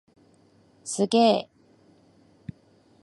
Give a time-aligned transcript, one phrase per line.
[0.83, 2.53] すっげー！